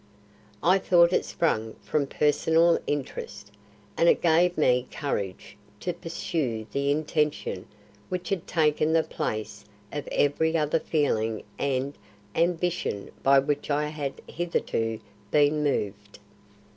I 0.63 0.79
thought 0.79 1.13
it 1.13 1.25
sprang 1.25 1.75
from 1.83 2.07
personal 2.07 2.79
interest, 2.87 3.51
and 3.95 4.09
it 4.09 4.19
gave 4.19 4.57
me 4.57 4.87
courage 4.89 5.55
to 5.79 5.93
pursue 5.93 6.65
the 6.71 6.89
intention 6.89 7.67
which 8.09 8.29
had 8.29 8.47
taken 8.47 8.93
the 8.93 9.03
place 9.03 9.63
of 9.91 10.09
every 10.11 10.57
other 10.57 10.79
feeling 10.79 11.43
and 11.59 11.95
ambition 12.33 13.11
by 13.21 13.37
which 13.37 13.69
I 13.69 13.89
had 13.89 14.21
hitherto 14.27 14.99
been 15.29 15.63
moved. 15.63 16.17